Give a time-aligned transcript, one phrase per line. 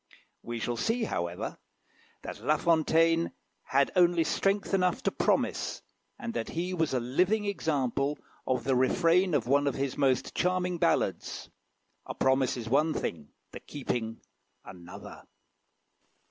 [0.41, 1.59] We shall see, however,
[2.23, 3.33] that La Fontaine
[3.65, 5.83] had only strength enough to promise,
[6.17, 8.17] and that he was a living example
[8.47, 11.51] of the refrain of one of his most charming ballads
[12.07, 14.21] "A promise is one thing the keeping
[14.65, 15.21] another."